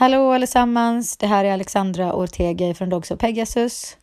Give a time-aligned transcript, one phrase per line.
[0.00, 1.16] Hallå allesammans!
[1.16, 3.96] Det här är Alexandra Ortega från Dogs of Pegasus.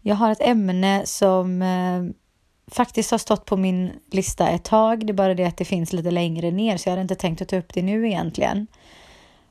[0.00, 2.02] Jag har ett ämne som eh,
[2.74, 5.06] faktiskt har stått på min lista ett tag.
[5.06, 7.42] Det är bara det att det finns lite längre ner så jag hade inte tänkt
[7.42, 8.66] att ta upp det nu egentligen.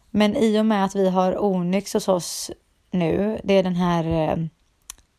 [0.09, 2.52] Men i och med att vi har Onyx hos oss
[2.92, 4.38] nu, det är den här eh,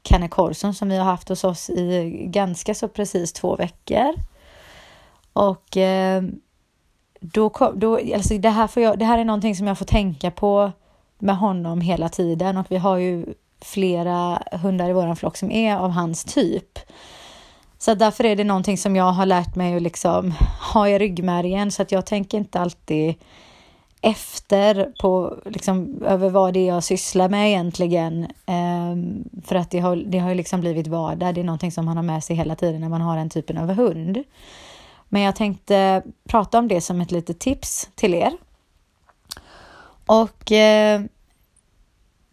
[0.03, 4.15] Kanne Corson som vi har haft hos oss i ganska så precis två veckor.
[5.33, 6.23] Och eh,
[7.21, 10.31] då, då alltså det, här får jag, det här är någonting som jag får tänka
[10.31, 10.73] på
[11.19, 13.27] med honom hela tiden och vi har ju
[13.61, 16.79] flera hundar i våran flock som är av hans typ.
[17.79, 20.35] Så därför är det någonting som jag har lärt mig att liksom
[20.75, 23.15] ha i ryggmärgen så att jag tänker inte alltid
[24.01, 28.27] efter på liksom över vad det är jag sysslar med egentligen.
[28.47, 31.35] Um, för att det har, det har liksom blivit vardag.
[31.35, 33.59] Det är någonting som man har med sig hela tiden när man har den typen
[33.59, 34.25] av hund.
[35.09, 38.33] Men jag tänkte prata om det som ett litet tips till er.
[40.07, 41.03] Och eh,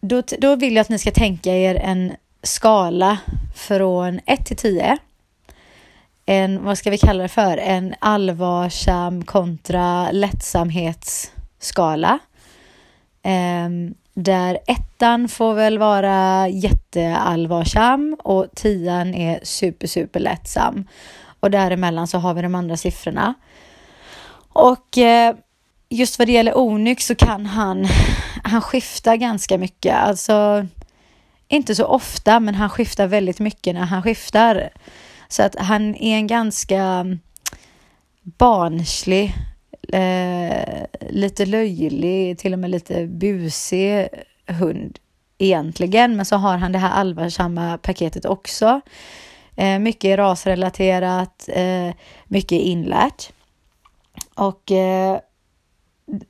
[0.00, 3.18] då, då vill jag att ni ska tänka er en skala
[3.54, 4.98] från 1 till 10.
[6.26, 12.18] En, vad ska vi kalla det för, en allvarsam kontra lättsamhetsskala.
[13.24, 20.84] Um, där ettan får väl vara jätteallvarsam och tian är super, super lättsam
[21.46, 23.34] och däremellan så har vi de andra siffrorna.
[24.52, 25.34] Och eh,
[25.88, 27.86] just vad det gäller Onyx så kan han,
[28.44, 29.94] han skifta ganska mycket.
[29.94, 30.66] Alltså,
[31.48, 34.70] inte så ofta, men han skiftar väldigt mycket när han skiftar.
[35.28, 37.06] Så att han är en ganska
[38.22, 39.34] barnslig,
[39.92, 44.08] eh, lite löjlig, till och med lite busig
[44.46, 44.98] hund
[45.38, 46.16] egentligen.
[46.16, 48.80] Men så har han det här allvarsamma paketet också.
[49.56, 51.94] Eh, mycket rasrelaterat, eh,
[52.26, 53.32] mycket inlärt.
[54.34, 55.18] Och eh,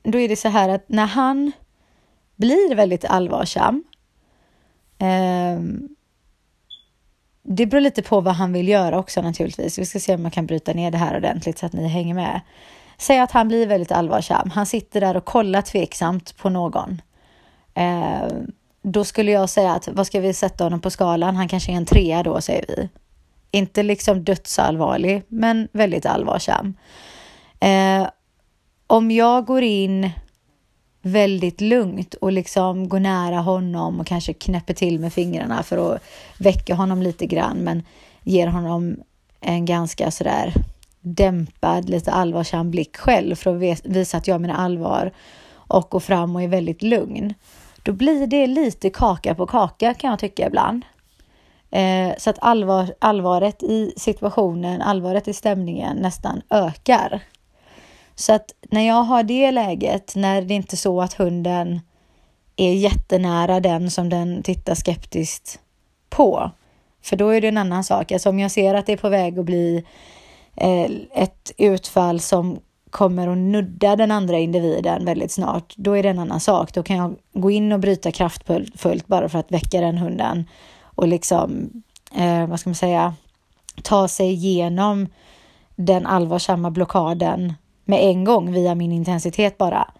[0.03, 1.51] då är det så här att när han
[2.35, 3.83] blir väldigt allvarsam
[4.99, 5.59] eh,
[7.49, 9.79] det beror lite på vad han vill göra också naturligtvis.
[9.79, 12.13] Vi ska se om man kan bryta ner det här ordentligt så att ni hänger
[12.13, 12.41] med.
[12.97, 14.49] Säg att han blir väldigt allvarsam.
[14.49, 17.01] Han sitter där och kollar tveksamt på någon.
[17.73, 18.27] Eh,
[18.81, 21.35] då skulle jag säga att vad ska vi sätta honom på skalan?
[21.35, 22.89] Han kanske är en trea då säger vi.
[23.57, 26.73] Inte liksom dödsallvarlig, men väldigt allvarsam.
[27.59, 28.07] Eh,
[28.87, 30.09] om jag går in
[31.01, 36.03] väldigt lugnt och liksom går nära honom och kanske knäpper till med fingrarna för att
[36.39, 37.83] väcka honom lite grann, men
[38.23, 38.95] ger honom
[39.41, 40.53] en ganska sådär
[41.01, 45.11] dämpad, lite allvarsam blick själv för att visa att jag menar allvar
[45.49, 47.33] och går fram och är väldigt lugn.
[47.83, 50.85] Då blir det lite kaka på kaka kan jag tycka ibland.
[51.71, 57.21] Eh, så att allvar, allvaret i situationen, allvaret i stämningen nästan ökar.
[58.15, 61.79] Så att när jag har det läget, när det inte är så att hunden
[62.55, 65.59] är jättenära den som den tittar skeptiskt
[66.09, 66.51] på.
[67.03, 68.11] För då är det en annan sak.
[68.11, 69.85] Alltså om jag ser att det är på väg att bli
[70.55, 76.09] eh, ett utfall som kommer att nudda den andra individen väldigt snart, då är det
[76.09, 76.73] en annan sak.
[76.73, 80.45] Då kan jag gå in och bryta kraftfullt bara för att väcka den hunden
[80.97, 81.69] och liksom,
[82.15, 83.13] eh, vad ska man säga,
[83.83, 85.07] ta sig igenom
[85.75, 87.53] den allvarsamma blockaden
[87.85, 89.91] med en gång via min intensitet bara.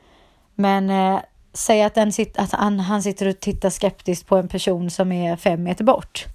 [0.55, 1.19] Men eh,
[1.53, 5.11] säg att, den sit, att han, han sitter och tittar skeptiskt på en person som
[5.11, 6.25] är fem meter bort.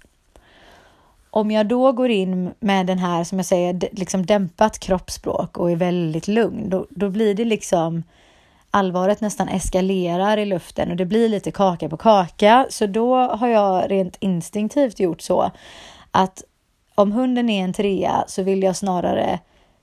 [1.29, 5.71] Om jag då går in med den här, som jag säger, liksom dämpat kroppsspråk och
[5.71, 8.03] är väldigt lugn, då, då blir det liksom
[8.73, 12.65] allvaret nästan eskalerar i luften och det blir lite kaka på kaka.
[12.69, 15.51] Så då har jag rent instinktivt gjort så
[16.11, 16.43] att
[16.95, 19.39] om hunden är en trea så vill jag snarare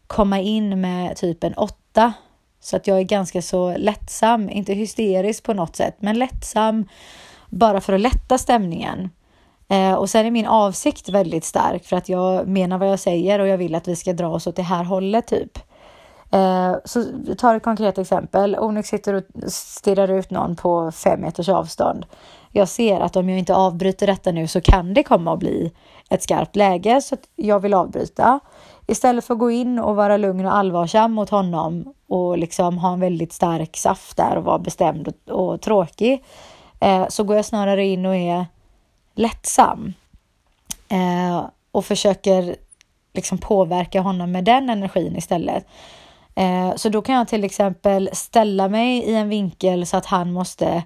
[0.07, 2.13] komma in med typ en åtta.
[2.61, 6.89] Så att jag är ganska så lättsam, inte hysterisk på något sätt, men lättsam
[7.49, 9.11] bara för att lätta stämningen.
[9.69, 13.39] Eh, och sen är min avsikt väldigt stark för att jag menar vad jag säger
[13.39, 15.59] och jag vill att vi ska dra oss åt det här hållet typ.
[16.33, 17.05] Eh, så
[17.39, 18.57] tar ett konkret exempel.
[18.57, 22.07] Onyx sitter och stirrar ut någon på fem meters avstånd.
[22.53, 25.73] Jag ser att om jag inte avbryter detta nu så kan det komma att bli
[26.11, 28.41] ett skarpt läge så att jag vill avbryta.
[28.87, 32.93] Istället för att gå in och vara lugn och allvarsam mot honom och liksom ha
[32.93, 36.25] en väldigt stark saft där och vara bestämd och, och tråkig
[36.81, 38.47] eh, så går jag snarare in och är
[39.15, 39.93] lättsam
[40.89, 42.57] eh, och försöker
[43.15, 45.67] liksom påverka honom med den energin istället.
[46.41, 50.33] Eh, så då kan jag till exempel ställa mig i en vinkel så att han
[50.33, 50.83] måste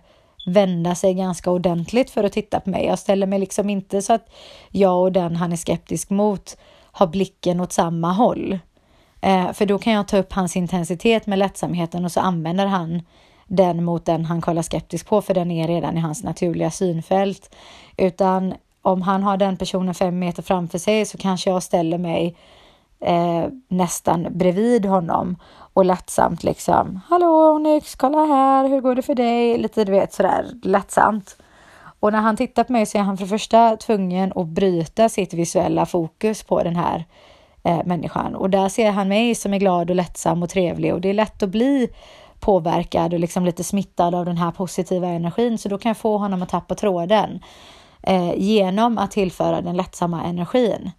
[0.46, 2.86] vända sig ganska ordentligt för att titta på mig.
[2.86, 4.28] Jag ställer mig liksom inte så att
[4.70, 6.56] jag och den han är skeptisk mot
[6.92, 8.58] har blicken åt samma håll.
[9.20, 13.02] Eh, för då kan jag ta upp hans intensitet med lättsamheten och så använder han
[13.46, 17.54] den mot den han kollar skeptiskt på, för den är redan i hans naturliga synfält.
[17.96, 22.36] Utan om han har den personen fem meter framför sig så kanske jag ställer mig
[23.04, 25.36] eh, nästan bredvid honom
[25.74, 27.00] och lättsamt liksom.
[27.08, 29.58] Hallå Onyx, kolla här, hur går det för dig?
[29.58, 31.36] Lite du vet sådär lättsamt.
[32.00, 35.08] Och när han tittar på mig så är han för det första tvungen att bryta
[35.08, 37.04] sitt visuella fokus på den här
[37.62, 38.34] eh, människan.
[38.34, 41.14] Och där ser han mig som är glad och lättsam och trevlig och det är
[41.14, 41.88] lätt att bli
[42.40, 45.58] påverkad och liksom lite smittad av den här positiva energin.
[45.58, 47.40] Så då kan jag få honom att tappa tråden
[48.02, 50.90] eh, genom att tillföra den lättsamma energin.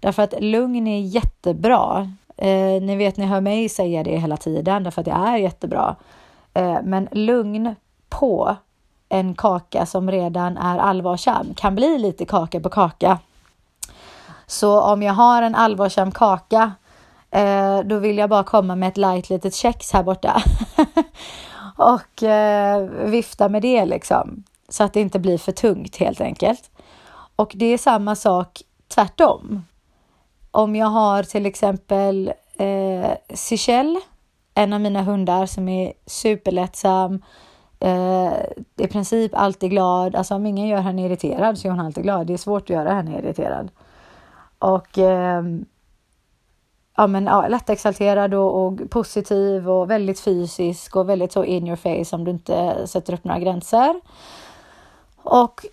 [0.00, 2.12] Därför att lugn är jättebra.
[2.36, 5.96] Eh, ni vet, ni hör mig säga det hela tiden därför att det är jättebra.
[6.54, 7.74] Eh, men lugn
[8.08, 8.56] på
[9.08, 13.18] en kaka som redan är allvarsam kan bli lite kaka på kaka.
[14.46, 16.72] Så om jag har en allvarsam kaka,
[17.30, 20.42] eh, då vill jag bara komma med ett light litet kex här borta.
[21.76, 24.44] och eh, vifta med det liksom.
[24.68, 26.70] Så att det inte blir för tungt helt enkelt.
[27.36, 28.62] Och det är samma sak
[28.94, 29.64] tvärtom.
[30.56, 34.02] Om jag har till exempel eh, Seychelles,
[34.54, 37.22] en av mina hundar som är superlättsam,
[37.80, 38.32] eh,
[38.76, 40.14] i princip alltid glad.
[40.14, 42.26] Alltså om ingen gör henne irriterad så är hon alltid glad.
[42.26, 43.70] Det är svårt att göra henne irriterad.
[44.58, 45.42] Och eh,
[46.96, 51.76] ja, men, ja, lättexalterad och, och positiv och väldigt fysisk och väldigt så in your
[51.76, 54.00] face om du inte sätter upp några gränser.
[55.16, 55.66] Och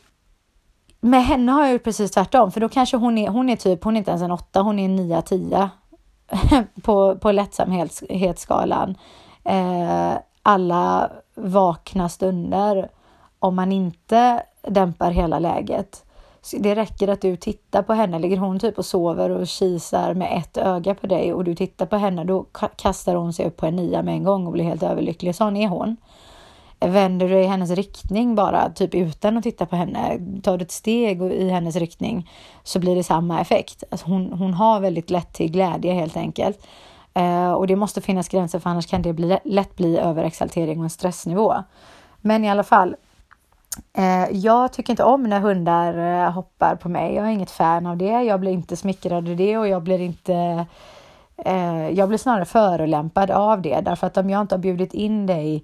[1.03, 3.83] med henne har jag gjort precis tvärtom, för då kanske hon är, hon är typ,
[3.83, 5.69] hon är inte ens en åtta, hon är en nia, tia
[6.83, 8.95] på, på lättsamhetsskalan.
[9.43, 10.13] Eh,
[10.43, 12.89] alla vakna stunder
[13.39, 16.05] om man inte dämpar hela läget.
[16.41, 20.13] Så det räcker att du tittar på henne, ligger hon typ och sover och kisar
[20.13, 22.45] med ett öga på dig och du tittar på henne, då
[22.75, 25.35] kastar hon sig upp på en nia med en gång och blir helt överlycklig.
[25.35, 25.97] Sån är hon.
[26.87, 30.71] Vänder du i hennes riktning bara, typ utan att titta på henne, tar du ett
[30.71, 32.29] steg i hennes riktning
[32.63, 33.83] så blir det samma effekt.
[33.91, 36.67] Alltså hon, hon har väldigt lätt till glädje helt enkelt.
[37.13, 40.83] Eh, och det måste finnas gränser för annars kan det bli, lätt bli överexaltering och
[40.83, 41.53] en stressnivå.
[42.21, 42.95] Men i alla fall,
[43.97, 47.15] eh, jag tycker inte om när hundar eh, hoppar på mig.
[47.15, 48.23] Jag är inget fan av det.
[48.23, 50.65] Jag blir inte smickrad av det och jag blir inte
[51.37, 55.25] eh, jag blir snarare förolämpad av det därför att om jag inte har bjudit in
[55.25, 55.63] dig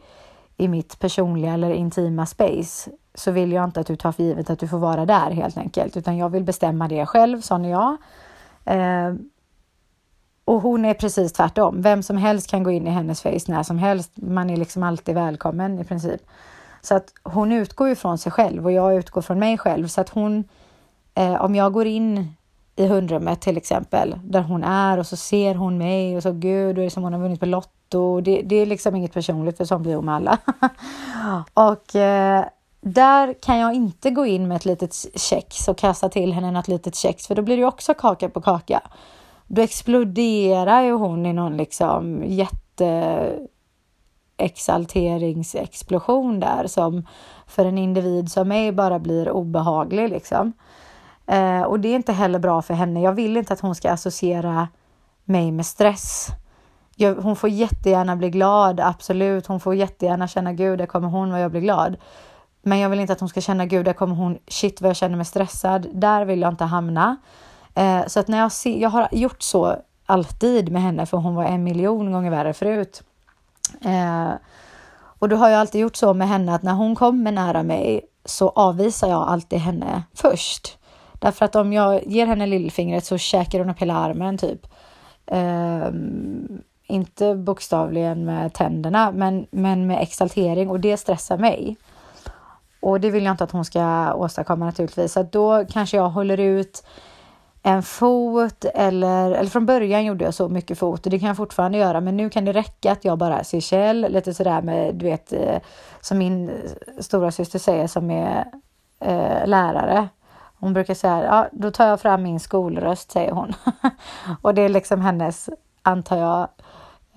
[0.60, 4.50] i mitt personliga eller intima space så vill jag inte att du tar för givet
[4.50, 7.70] att du får vara där helt enkelt, utan jag vill bestämma det själv, sån är
[7.70, 7.98] jag.
[8.66, 9.14] Eh,
[10.46, 11.82] och hon är precis tvärtom.
[11.82, 14.12] Vem som helst kan gå in i hennes face när som helst.
[14.16, 16.22] Man är liksom alltid välkommen i princip.
[16.82, 19.88] Så att hon utgår ifrån sig själv och jag utgår från mig själv.
[19.88, 20.44] Så att hon,
[21.16, 22.34] eh, om jag går in
[22.76, 26.68] i hundrummet till exempel, där hon är och så ser hon mig och så gud,
[26.68, 27.46] och det är som hon har vunnit på
[27.94, 28.22] Lotto.
[28.22, 30.38] Det, det är liksom inget personligt för sånt blir hon med alla.
[31.54, 32.46] och eh,
[32.82, 36.68] där kan jag inte gå in med ett litet kex och kasta till henne något
[36.68, 38.82] litet kex, för då blir det också kaka på kaka.
[39.48, 43.34] Då exploderar ju hon i någon liksom jätte
[44.38, 47.08] exalteringsexplosion där som
[47.48, 50.54] för en individ som mig bara blir obehaglig liksom.
[51.28, 53.02] Eh, och det är inte heller bra för henne.
[53.02, 54.68] Jag vill inte att hon ska associera
[55.26, 56.32] mig med stress.
[57.01, 59.48] Jag, hon får jättegärna bli glad, absolut.
[59.48, 61.97] Hon får jättegärna känna gud, där kommer hon vad jag blir glad.
[62.62, 64.95] Men jag vill inte att hon ska känna gud, där kommer hon, shit vad jag
[64.95, 65.88] känner mig stressad.
[65.94, 67.18] Där vill jag inte hamna.
[67.76, 71.35] Eh, så att när jag ser, jag har gjort så alltid med henne, för hon
[71.35, 73.04] var en miljon gånger värre förut.
[73.81, 74.31] Eh,
[75.19, 78.02] och då har jag alltid gjort så med henne att när hon kommer nära mig
[78.26, 80.78] så avvisar jag alltid henne först.
[81.14, 84.68] Därför att om jag ger henne lillfingret så käkar hon upp hela armen typ.
[85.26, 85.90] Eh,
[86.90, 91.78] inte bokstavligen med tänderna, men, men med exaltering och det stressar mig.
[92.80, 95.14] Och det vill jag inte att hon ska åstadkomma naturligtvis.
[95.14, 96.84] Så då kanske jag håller ut
[97.64, 101.38] en fot eller, eller från början gjorde jag så mycket fot och det kan jag
[101.38, 104.96] fortfarande göra men nu kan det räcka att jag bara ser Kjell lite sådär med
[104.96, 105.58] du vet eh,
[106.02, 106.52] som min
[107.00, 108.46] stora syster säger som är
[109.00, 110.08] eh, lärare.
[110.60, 113.54] Hon brukar säga, ja då tar jag fram min skolröst säger hon.
[114.42, 115.50] och det är liksom hennes,
[115.84, 116.48] antar jag,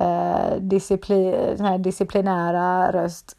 [0.02, 3.36] eh, disciplin, den här disciplinära röst.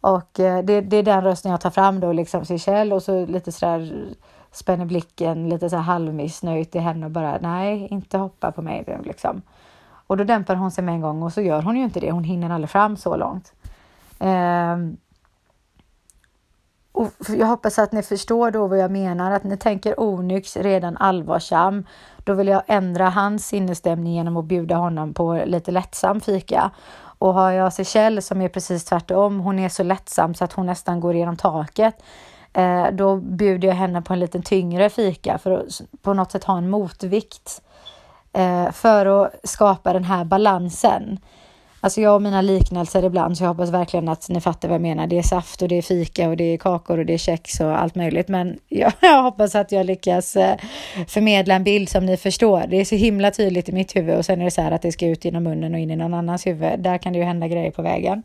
[0.00, 3.02] Och eh, det, det är den rösten jag tar fram då liksom till Kjell och
[3.02, 4.06] så lite sådär
[4.52, 9.00] spänner blicken lite så här halvmissnöjt i henne och bara nej, inte hoppa på mig
[9.04, 9.42] liksom.
[10.06, 12.10] Och då dämpar hon sig med en gång och så gör hon ju inte det.
[12.10, 13.52] Hon hinner aldrig fram så långt.
[14.18, 14.76] Eh,
[16.96, 20.96] och jag hoppas att ni förstår då vad jag menar, att ni tänker onyx redan
[20.96, 21.86] allvarsam.
[22.24, 26.70] Då vill jag ändra hans sinnesstämning genom att bjuda honom på lite lättsam fika.
[27.18, 30.66] Och har jag Seychelle som är precis tvärtom, hon är så lättsam så att hon
[30.66, 32.02] nästan går igenom taket.
[32.52, 36.44] Eh, då bjuder jag henne på en lite tyngre fika för att på något sätt
[36.44, 37.62] ha en motvikt.
[38.32, 41.18] Eh, för att skapa den här balansen.
[41.86, 44.82] Alltså jag och mina liknelser ibland, så jag hoppas verkligen att ni fattar vad jag
[44.82, 45.06] menar.
[45.06, 47.60] Det är saft och det är fika och det är kakor och det är kex
[47.60, 48.28] och allt möjligt.
[48.28, 50.56] Men jag, jag hoppas att jag lyckas eh,
[51.08, 52.64] förmedla en bild som ni förstår.
[52.68, 54.82] Det är så himla tydligt i mitt huvud och sen är det så här att
[54.82, 56.80] det ska ut genom munnen och in i någon annans huvud.
[56.80, 58.22] Där kan det ju hända grejer på vägen.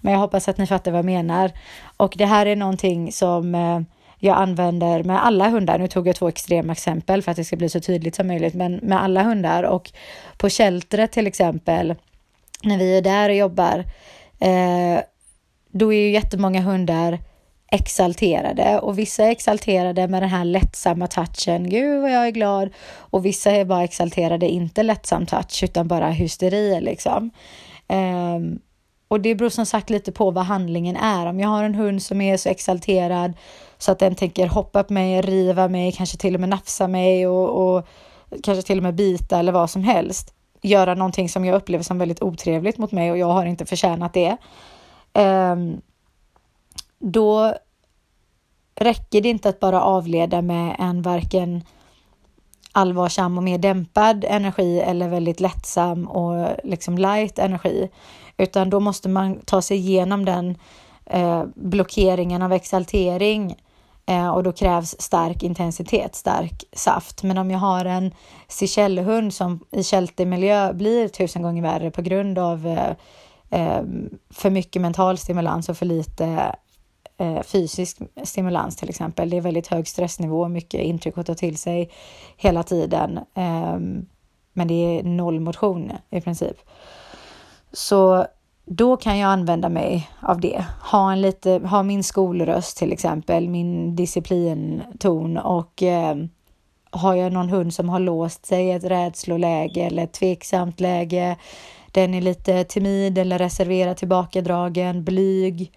[0.00, 1.50] Men jag hoppas att ni fattar vad jag menar.
[1.96, 3.80] Och det här är någonting som eh,
[4.18, 5.78] jag använder med alla hundar.
[5.78, 8.54] Nu tog jag två extrema exempel för att det ska bli så tydligt som möjligt,
[8.54, 9.92] men med alla hundar och
[10.38, 11.94] på sheltret till exempel
[12.64, 13.84] när vi är där och jobbar,
[14.40, 15.00] eh,
[15.70, 17.18] då är ju jättemånga hundar
[17.74, 21.70] exalterade och vissa är exalterade med den här lättsamma touchen.
[21.70, 22.70] Gud vad jag är glad.
[22.96, 27.30] Och vissa är bara exalterade, inte lättsam touch utan bara hysteri liksom.
[27.88, 28.58] Um,
[29.08, 31.26] och det beror som sagt lite på vad handlingen är.
[31.26, 33.32] Om jag har en hund som är så exalterad
[33.78, 37.26] så att den tänker hoppa på mig, riva mig, kanske till och med nafsa mig
[37.26, 37.86] och, och
[38.42, 41.98] kanske till och med bita eller vad som helst göra någonting som jag upplever som
[41.98, 44.36] väldigt otrevligt mot mig och jag har inte förtjänat det.
[45.12, 45.80] Ehm,
[46.98, 47.54] då
[48.74, 51.62] räcker det inte att bara avleda med en varken
[52.72, 57.90] allvarsam och mer dämpad energi eller väldigt lättsam och liksom light energi,
[58.36, 60.58] utan då måste man ta sig igenom den
[61.06, 63.56] eh, blockeringen av exaltering
[64.06, 67.22] Eh, och då krävs stark intensitet, stark saft.
[67.22, 68.14] Men om jag har en
[68.48, 72.90] Seychellehund som i kältemiljö blir tusen gånger värre på grund av eh,
[73.50, 73.82] eh,
[74.30, 76.54] för mycket mental stimulans och för lite
[77.16, 79.30] eh, fysisk stimulans till exempel.
[79.30, 81.90] Det är väldigt hög stressnivå, mycket intryck att ta till sig
[82.36, 83.18] hela tiden.
[83.34, 83.78] Eh,
[84.52, 86.56] men det är noll motion i princip.
[87.72, 88.26] Så
[88.64, 90.64] då kan jag använda mig av det.
[90.90, 96.16] Ha, en lite, ha min skolröst till exempel, min disciplinton och eh,
[96.90, 101.36] har jag någon hund som har låst sig i ett rädsloläge eller ett tveksamt läge,
[101.92, 105.72] den är lite timid eller reserverad, tillbakadragen, blyg,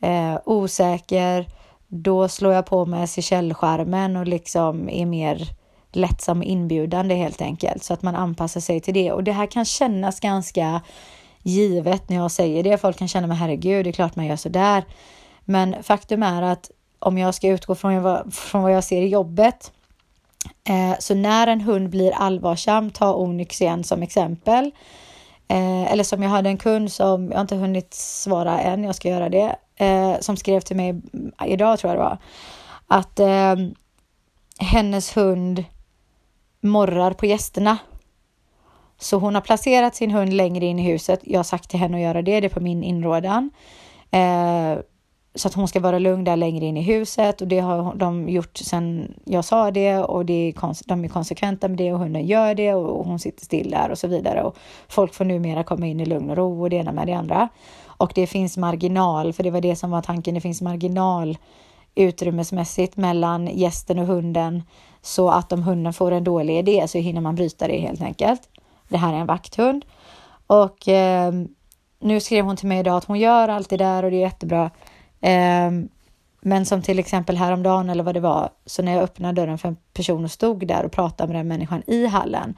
[0.00, 1.46] eh, osäker,
[1.88, 5.48] då slår jag på med Seychelleskärmen och liksom är mer
[5.92, 9.12] lättsam och inbjudande helt enkelt så att man anpassar sig till det.
[9.12, 10.80] Och det här kan kännas ganska
[11.44, 12.78] givet när jag säger det.
[12.78, 14.84] Folk kan känna mig herregud, det är klart man gör så där.
[15.44, 19.08] Men faktum är att om jag ska utgå från vad, från vad jag ser i
[19.08, 19.72] jobbet
[20.68, 24.70] eh, så när en hund blir allvarsam, ta Onyx igen som exempel.
[25.48, 28.94] Eh, eller som jag hade en kund som, jag har inte hunnit svara än, jag
[28.94, 31.00] ska göra det, eh, som skrev till mig
[31.46, 32.18] idag tror jag det var,
[32.86, 33.54] att eh,
[34.58, 35.64] hennes hund
[36.60, 37.78] morrar på gästerna
[38.98, 41.20] så hon har placerat sin hund längre in i huset.
[41.22, 43.50] Jag har sagt till henne att göra det, det är på min inrådan.
[44.10, 44.78] Eh,
[45.34, 48.28] så att hon ska vara lugn där längre in i huset och det har de
[48.28, 52.26] gjort sedan jag sa det och det är de är konsekventa med det och hunden
[52.26, 54.56] gör det och hon sitter still där och så vidare och
[54.88, 57.48] folk får numera komma in i lugn och ro och det ena med det andra.
[57.86, 61.38] Och det finns marginal, för det var det som var tanken, det finns marginal
[61.94, 64.62] utrymmesmässigt mellan gästen och hunden
[65.02, 68.40] så att om hunden får en dålig idé så hinner man bryta det helt enkelt.
[68.88, 69.84] Det här är en vakthund.
[70.46, 71.32] Och eh,
[71.98, 74.20] nu skrev hon till mig idag att hon gör allt det där och det är
[74.20, 74.70] jättebra.
[75.20, 75.70] Eh,
[76.40, 79.68] men som till exempel häromdagen eller vad det var, så när jag öppnade dörren för
[79.68, 82.54] en person och stod där och pratade med den människan i hallen,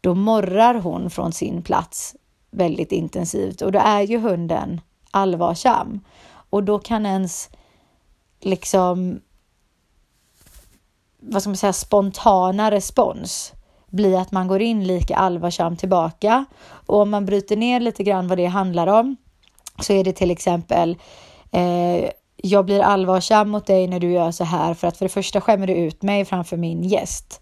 [0.00, 2.16] då morrar hon från sin plats
[2.50, 4.80] väldigt intensivt och då är ju hunden
[5.10, 6.00] allvarsam
[6.50, 7.50] och då kan ens
[8.40, 9.20] liksom
[11.20, 13.52] vad ska man säga, spontana respons
[13.90, 16.44] bli att man går in lika allvarsamt tillbaka.
[16.86, 19.16] Och om man bryter ner lite grann vad det handlar om
[19.82, 20.96] så är det till exempel
[21.52, 25.08] eh, jag blir allvarsam mot dig när du gör så här för att för det
[25.08, 27.40] första skämmer du ut mig framför min gäst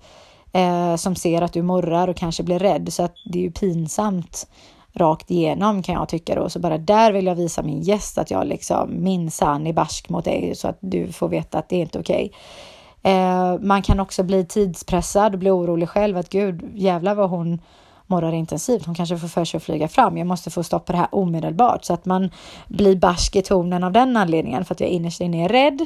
[0.53, 3.51] eh, som ser att du morrar och kanske blir rädd så att det är ju
[3.51, 4.47] pinsamt
[4.95, 6.49] rakt igenom kan jag tycka då.
[6.49, 10.25] Så bara där vill jag visa min gäst att jag liksom minsann är barsk mot
[10.25, 12.25] dig så att du får veta att det är inte okej.
[12.25, 12.39] Okay.
[13.03, 17.61] Eh, man kan också bli tidspressad och bli orolig själv att gud jävlar vad hon
[18.07, 18.87] morrar intensivt.
[18.87, 20.19] Hon kanske får för sig att flyga fram.
[20.19, 22.31] Jag måste få stopp på det här omedelbart så att man
[22.69, 25.81] blir barsk i tonen av den anledningen för att jag innerst inne är rädd.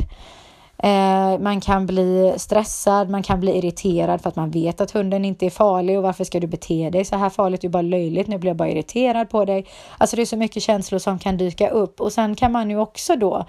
[0.78, 5.24] Eh, man kan bli stressad, man kan bli irriterad för att man vet att hunden
[5.24, 7.60] inte är farlig och varför ska du bete dig så här farligt?
[7.60, 9.66] Det är bara löjligt, nu blir jag bara irriterad på dig.
[9.98, 12.78] Alltså det är så mycket känslor som kan dyka upp och sen kan man ju
[12.78, 13.46] också då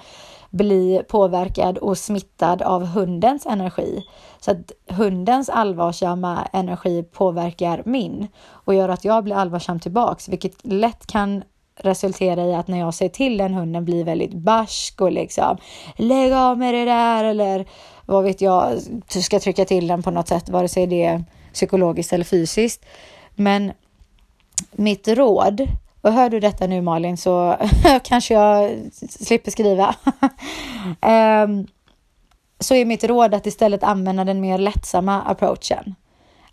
[0.49, 4.03] bli påverkad och smittad av hundens energi.
[4.39, 10.65] Så att hundens allvarsamma energi påverkar min och gör att jag blir allvarsam tillbaks, vilket
[10.65, 11.43] lätt kan
[11.75, 15.57] resultera i att när jag säger till den hunden blir väldigt barsk och liksom
[15.95, 17.65] lägg av med det där eller
[18.05, 18.79] vad vet jag,
[19.13, 22.85] du ska trycka till den på något sätt, vare sig det är psykologiskt eller fysiskt.
[23.35, 23.71] Men
[24.71, 25.67] mitt råd,
[26.01, 27.57] och hör du detta nu Malin så
[28.03, 28.71] kanske jag
[29.09, 29.95] slipper skriva.
[31.45, 31.67] um,
[32.59, 35.95] så är mitt råd att istället använda den mer lättsamma approachen.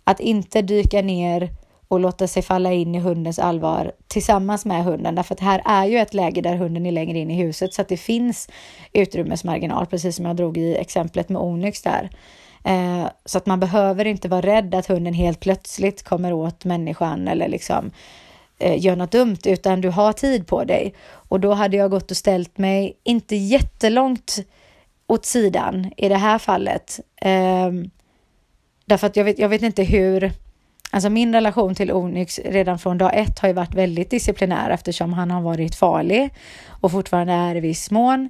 [0.03, 1.49] Att inte dyka ner
[1.91, 5.15] och låta sig falla in i hundens allvar tillsammans med hunden.
[5.15, 7.81] Därför att här är ju ett läge där hunden är längre in i huset så
[7.81, 8.49] att det finns
[8.93, 12.09] utrymmesmarginal, precis som jag drog i exemplet med Onyx där.
[12.63, 17.27] Eh, så att man behöver inte vara rädd att hunden helt plötsligt kommer åt människan
[17.27, 17.91] eller liksom
[18.59, 20.93] eh, gör något dumt, utan du har tid på dig.
[21.11, 24.39] Och då hade jag gått och ställt mig, inte jättelångt
[25.07, 26.99] åt sidan i det här fallet.
[27.21, 27.71] Eh,
[28.85, 30.31] därför att jag vet, jag vet inte hur
[30.93, 35.13] Alltså min relation till Onyx redan från dag ett har ju varit väldigt disciplinär eftersom
[35.13, 36.29] han har varit farlig
[36.67, 38.29] och fortfarande är i viss mån.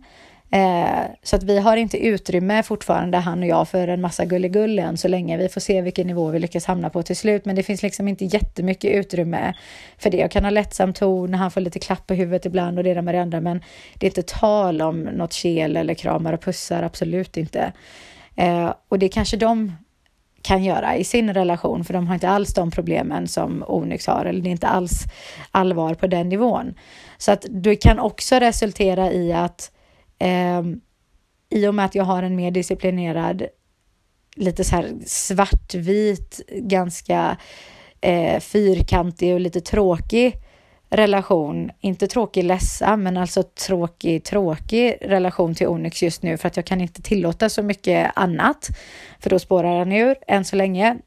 [0.53, 4.79] Eh, så att vi har inte utrymme fortfarande, han och jag, för en massa gulligull
[4.79, 5.37] än så länge.
[5.37, 8.07] Vi får se vilken nivå vi lyckas hamna på till slut, men det finns liksom
[8.07, 9.53] inte jättemycket utrymme
[9.97, 10.17] för det.
[10.17, 13.01] Jag kan ha lättsam ton, han får lite klapp på huvudet ibland och det där
[13.01, 13.63] med det andra, men
[13.95, 17.71] det är inte tal om något kel eller kramar och pussar, absolut inte.
[18.35, 19.75] Eh, och det är kanske de
[20.41, 24.25] kan göra i sin relation, för de har inte alls de problemen som Onyx har,
[24.25, 25.03] eller det är inte alls
[25.51, 26.73] allvar på den nivån.
[27.17, 29.71] Så att det kan också resultera i att
[30.19, 30.61] eh,
[31.49, 33.43] i och med att jag har en mer disciplinerad,
[34.35, 37.37] lite så här svartvit, ganska
[38.01, 40.33] eh, fyrkantig och lite tråkig
[40.91, 46.55] relation, inte tråkig ledsam, men alltså tråkig, tråkig relation till Onyx just nu för att
[46.55, 48.69] jag kan inte tillåta så mycket annat,
[49.19, 50.97] för då spårar han ur än så länge.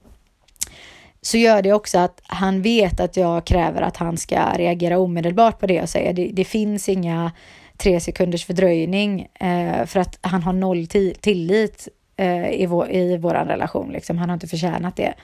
[1.23, 5.61] Så gör det också att han vet att jag kräver att han ska reagera omedelbart
[5.61, 6.13] på det jag säger.
[6.13, 7.33] Det, det finns inga
[7.77, 10.87] tre sekunders fördröjning eh, för att han har noll
[11.21, 13.93] tillit eh, i, vår, i vår relation.
[13.93, 14.19] Liksom.
[14.19, 15.15] Han har inte förtjänat det.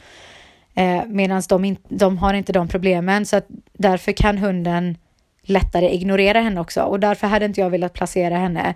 [0.74, 4.96] Eh, Medan de, de har inte de problemen så att därför kan hunden
[5.42, 8.74] lättare ignorera henne också och därför hade inte jag velat placera henne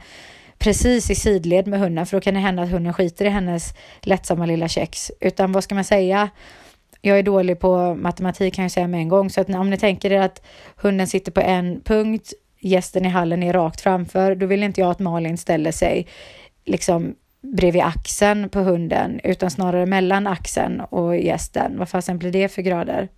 [0.58, 3.74] precis i sidled med hunden för då kan det hända att hunden skiter i hennes
[4.00, 5.10] lättsamma lilla kex.
[5.20, 6.28] Utan vad ska man säga?
[7.00, 9.78] Jag är dålig på matematik kan jag säga med en gång så att om ni
[9.78, 10.42] tänker er att
[10.76, 14.90] hunden sitter på en punkt, gästen i hallen är rakt framför, då vill inte jag
[14.90, 16.06] att Malin ställer sig
[16.64, 17.14] liksom
[17.52, 21.78] bredvid axeln på hunden utan snarare mellan axeln och gästen.
[21.78, 23.08] Vad fasen blir det för grader?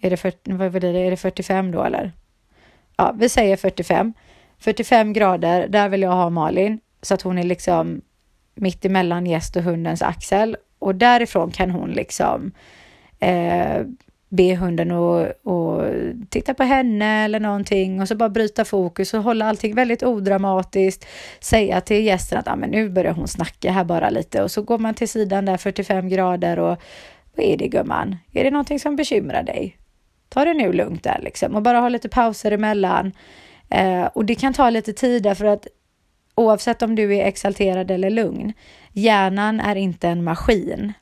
[0.00, 0.98] Är det, 40, vad blir det?
[0.98, 2.12] är det 45 då eller?
[2.96, 4.12] Ja, vi säger 45.
[4.58, 8.00] 45 grader, där vill jag ha Malin så att hon är liksom
[8.54, 12.52] mitt emellan gäst och hundens axel och därifrån kan hon liksom
[13.18, 13.82] eh,
[14.36, 15.92] be hunden att, att
[16.28, 21.06] titta på henne eller någonting och så bara bryta fokus och hålla allting väldigt odramatiskt.
[21.40, 24.62] Säga till gästen att ah, men nu börjar hon snacka här bara lite och så
[24.62, 26.78] går man till sidan där 45 grader och
[27.36, 28.16] vad är det gumman?
[28.32, 29.76] Är det någonting som bekymrar dig?
[30.28, 33.12] Ta det nu lugnt där liksom och bara ha lite pauser emellan.
[33.70, 35.66] Eh, och det kan ta lite tid därför att
[36.34, 38.52] oavsett om du är exalterad eller lugn,
[38.92, 40.92] hjärnan är inte en maskin.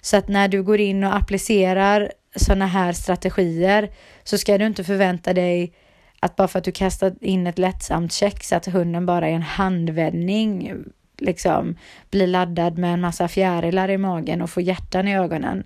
[0.00, 3.90] Så att när du går in och applicerar sådana här strategier
[4.24, 5.72] så ska du inte förvänta dig
[6.20, 9.32] att bara för att du kastar in ett lättsamt check så att hunden bara i
[9.32, 10.72] en handvändning
[11.18, 11.76] liksom
[12.10, 15.64] blir laddad med en massa fjärilar i magen och får hjärtan i ögonen.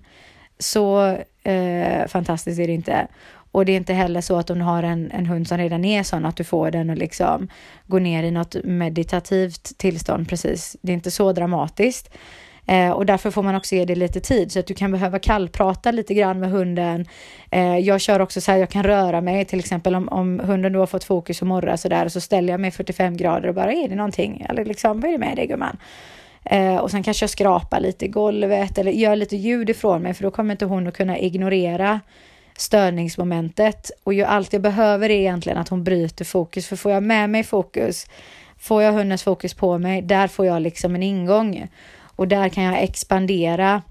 [0.59, 3.07] Så eh, fantastiskt är det inte.
[3.51, 5.85] Och det är inte heller så att om du har en, en hund som redan
[5.85, 7.47] är sån att du får den att liksom
[7.87, 10.77] gå ner i något meditativt tillstånd precis.
[10.81, 12.09] Det är inte så dramatiskt.
[12.67, 15.19] Eh, och därför får man också ge det lite tid så att du kan behöva
[15.19, 17.05] kallprata lite grann med hunden.
[17.51, 20.73] Eh, jag kör också så här, jag kan röra mig till exempel om, om hunden
[20.73, 23.55] då har fått fokus och morra så där så ställer jag mig 45 grader och
[23.55, 25.77] bara är det någonting eller liksom vad är det med dig gumman?
[26.45, 30.13] Eh, och sen kanske jag skrapar lite i golvet eller gör lite ljud ifrån mig
[30.13, 31.99] för då kommer inte hon att kunna ignorera
[32.57, 37.03] störningsmomentet och ju allt jag behöver är egentligen att hon bryter fokus för får jag
[37.03, 38.07] med mig fokus
[38.61, 41.67] Får jag hundens fokus på mig, där får jag liksom en ingång.
[42.21, 43.81] Och där kan jag expandera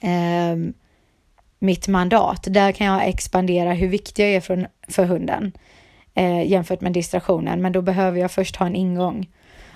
[0.00, 0.56] eh,
[1.58, 2.46] mitt mandat.
[2.50, 5.52] Där kan jag expandera hur viktig jag är för, för hunden
[6.14, 7.62] eh, jämfört med distraktionen.
[7.62, 9.28] Men då behöver jag först ha en ingång.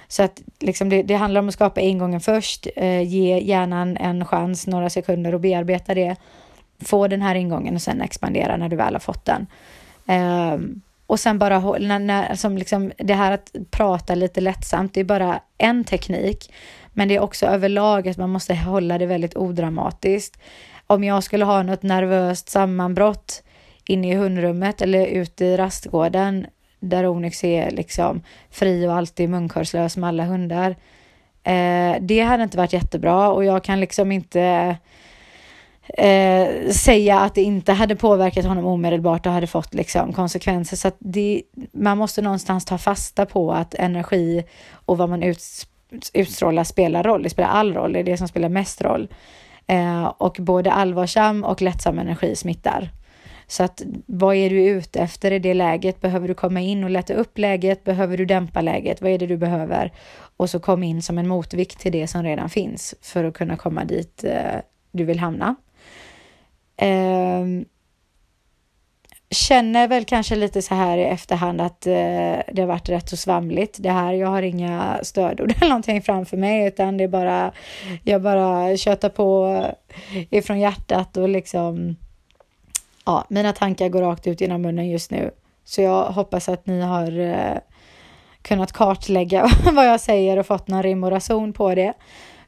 [0.09, 4.25] Så att liksom det, det handlar om att skapa ingången först, eh, ge hjärnan en
[4.25, 6.17] chans, några sekunder och bearbeta det.
[6.81, 9.47] Få den här ingången och sen expandera när du väl har fått den.
[10.07, 10.59] Eh,
[11.07, 15.05] och sen bara när, när, som liksom, det här att prata lite lättsamt, det är
[15.05, 16.53] bara en teknik.
[17.01, 20.41] Men det är också överlag att man måste hålla det väldigt odramatiskt.
[20.87, 23.43] Om jag skulle ha något nervöst sammanbrott
[23.87, 26.47] inne i hundrummet eller ute i rastgården
[26.81, 30.71] där Onyx är liksom fri och alltid munkörslös med alla hundar.
[31.43, 34.77] Eh, det hade inte varit jättebra och jag kan liksom inte
[35.99, 40.77] eh, säga att det inte hade påverkat honom omedelbart och hade fått liksom konsekvenser.
[40.77, 45.43] Så att det, man måste någonstans ta fasta på att energi och vad man ut,
[46.13, 47.23] utstrålar spelar roll.
[47.23, 49.09] Det spelar all roll, det är det som spelar mest roll.
[49.67, 52.91] Eh, och både allvarsam och lättsam energi smittar.
[53.47, 56.01] Så att vad är du ute efter i det läget?
[56.01, 57.85] Behöver du komma in och lätta upp läget?
[57.85, 59.03] Behöver du dämpa läget?
[59.03, 59.93] Vad är det du behöver?
[60.37, 63.57] Och så kom in som en motvikt till det som redan finns för att kunna
[63.57, 64.61] komma dit eh,
[64.93, 65.55] du vill hamna.
[66.77, 67.45] Eh,
[69.31, 71.93] känner väl kanske lite så här i efterhand att eh,
[72.53, 74.13] det har varit rätt så svamligt det här.
[74.13, 77.53] Jag har inga stödord eller någonting framför mig utan det är bara,
[78.05, 79.65] jag bara köttar på
[80.31, 81.97] ifrån hjärtat och liksom
[83.05, 85.31] ja, mina tankar går rakt ut genom munnen just nu.
[85.65, 87.59] Så jag hoppas att ni har eh,
[88.43, 91.93] kunnat kartlägga vad jag säger och fått någon rim och rason på det.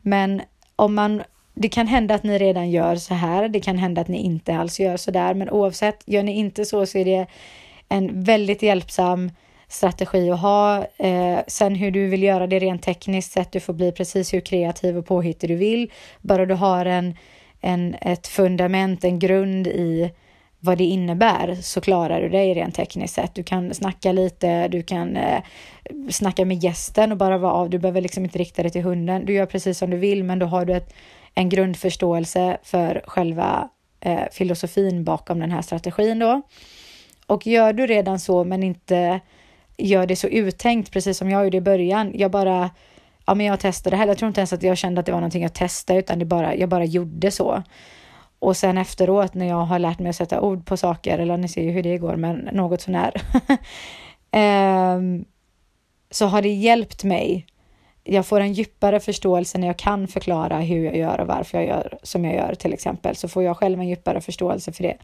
[0.01, 0.43] Men
[0.77, 1.23] om man,
[1.55, 3.49] det kan hända att ni redan gör så här.
[3.49, 5.35] Det kan hända att ni inte alls gör så där.
[5.35, 7.27] Men oavsett, gör ni inte så så är det
[7.89, 9.31] en väldigt hjälpsam
[9.69, 10.87] strategi att ha.
[10.97, 14.41] Eh, sen hur du vill göra det rent tekniskt sett, du får bli precis hur
[14.41, 15.91] kreativ och påhittig du vill.
[16.21, 17.17] Bara du har en,
[17.61, 20.11] en, ett fundament, en grund i
[20.61, 23.35] vad det innebär så klarar du dig rent tekniskt sett.
[23.35, 25.43] Du kan snacka lite, du kan eh,
[26.11, 27.71] snacka med gästen och bara vara av.
[27.71, 29.27] Du behöver liksom inte rikta dig till hunden.
[29.27, 30.95] Du gör precis som du vill, men då har du ett,
[31.35, 33.69] en grundförståelse för själva
[34.01, 36.43] eh, filosofin bakom den här strategin då.
[37.27, 39.21] Och gör du redan så, men inte
[39.77, 42.13] gör det så uttänkt, precis som jag gjorde i början.
[42.15, 42.71] Jag bara,
[43.27, 44.11] ja men jag testade heller.
[44.11, 46.25] Jag tror inte ens att jag kände att det var någonting jag testade, utan det
[46.25, 47.63] bara, jag bara gjorde så.
[48.39, 51.49] Och sen efteråt när jag har lärt mig att sätta ord på saker, eller ni
[51.49, 53.23] ser ju hur det går, men något sånär,
[54.97, 55.25] um,
[56.11, 57.47] så har det hjälpt mig.
[58.05, 61.67] Jag får en djupare förståelse när jag kan förklara hur jag gör och varför jag
[61.67, 64.97] gör som jag gör till exempel, så får jag själv en djupare förståelse för det.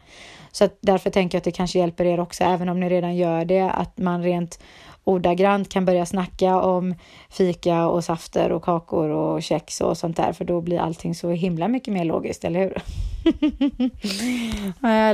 [0.51, 3.15] Så att därför tänker jag att det kanske hjälper er också, även om ni redan
[3.15, 4.59] gör det, att man rent
[5.03, 6.95] ordagrant kan börja snacka om
[7.29, 11.29] fika och safter och kakor och kex och sånt där, för då blir allting så
[11.29, 12.81] himla mycket mer logiskt, eller hur?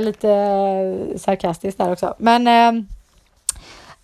[0.00, 2.14] Lite sarkastiskt där också.
[2.18, 2.84] Men eh,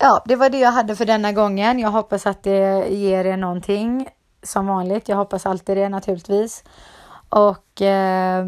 [0.03, 1.79] ja, det var det jag hade för denna gången.
[1.79, 4.07] Jag hoppas att det ger er någonting
[4.43, 5.09] som vanligt.
[5.09, 6.63] Jag hoppas alltid det naturligtvis.
[7.29, 8.47] Och eh,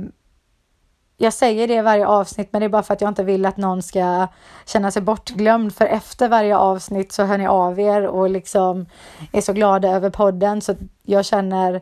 [1.18, 3.46] jag säger det i varje avsnitt, men det är bara för att jag inte vill
[3.46, 4.28] att någon ska
[4.66, 5.76] känna sig bortglömd.
[5.76, 8.86] För efter varje avsnitt så hör ni av er och liksom
[9.32, 10.62] är så glada över podden.
[10.62, 11.82] Så jag känner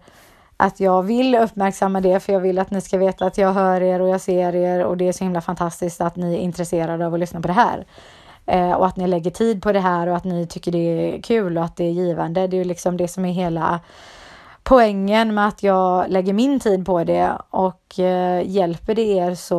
[0.58, 3.82] att jag vill uppmärksamma det, för jag vill att ni ska veta att jag hör
[3.82, 7.06] er och jag ser er och det är så himla fantastiskt att ni är intresserade
[7.06, 7.86] av att lyssna på det här.
[8.46, 11.22] Eh, och att ni lägger tid på det här och att ni tycker det är
[11.22, 12.48] kul och att det är givande.
[12.48, 13.80] Det är ju liksom det som är hela
[14.64, 19.58] poängen med att jag lägger min tid på det och eh, hjälper det er så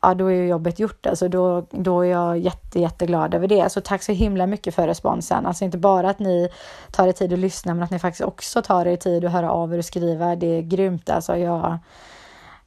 [0.00, 1.06] ja, då är ju jobbet gjort.
[1.06, 3.72] Alltså då, då är jag jätte, jätteglad över det.
[3.72, 5.46] Så tack så himla mycket för responsen.
[5.46, 6.48] Alltså inte bara att ni
[6.90, 9.50] tar er tid att lyssna, men att ni faktiskt också tar er tid att höra
[9.50, 10.36] av er och skriva.
[10.36, 11.10] Det är grymt.
[11.10, 11.78] Alltså jag,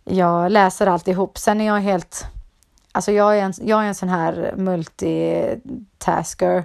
[0.03, 1.37] jag läser alltihop.
[1.37, 2.25] Sen är jag helt...
[2.91, 6.63] Alltså jag är en, jag är en sån här multitasker.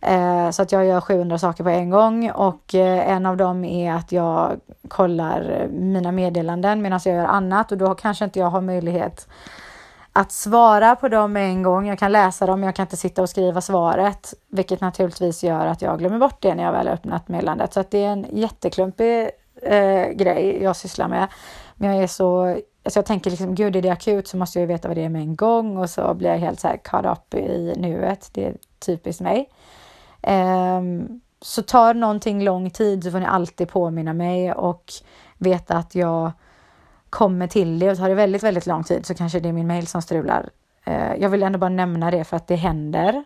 [0.00, 3.64] Eh, så att jag gör 700 saker på en gång och eh, en av dem
[3.64, 8.50] är att jag kollar mina meddelanden medan jag gör annat och då kanske inte jag
[8.50, 9.26] har möjlighet
[10.12, 11.86] att svara på dem med en gång.
[11.86, 15.66] Jag kan läsa dem, men jag kan inte sitta och skriva svaret, vilket naturligtvis gör
[15.66, 17.72] att jag glömmer bort det när jag väl har öppnat meddelandet.
[17.72, 19.30] Så att det är en jätteklumpig
[19.62, 21.28] eh, grej jag sysslar med.
[21.74, 24.66] Men jag är så, alltså jag tänker liksom, gud är det akut så måste jag
[24.66, 27.18] veta vad det är med en gång och så blir jag helt så här caught
[27.18, 28.30] up i nuet.
[28.32, 29.48] Det är typiskt mig.
[30.22, 34.92] Um, så tar någonting lång tid så får ni alltid påminna mig och
[35.38, 36.32] veta att jag
[37.10, 39.66] kommer till det och tar det väldigt, väldigt lång tid så kanske det är min
[39.66, 40.50] mail som strular.
[40.88, 43.24] Uh, jag vill ändå bara nämna det för att det händer.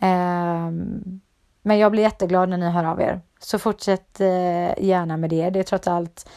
[0.00, 1.20] Um,
[1.62, 3.20] men jag blir jätteglad när ni hör av er.
[3.38, 5.50] Så fortsätt uh, gärna med det.
[5.50, 6.28] Det är trots allt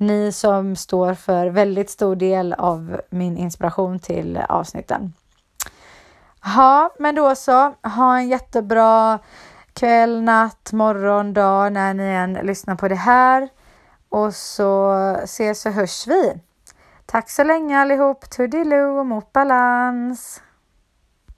[0.00, 5.12] ni som står för väldigt stor del av min inspiration till avsnitten.
[6.44, 7.74] Ja, men då så.
[7.82, 9.18] Ha en jättebra
[9.72, 13.48] kväll, natt, morgon, dag när ni än lyssnar på det här.
[14.08, 14.92] Och så
[15.24, 16.40] ses och hörs vi.
[17.06, 18.30] Tack så länge allihop.
[18.30, 20.42] Toodiloo och mot balans.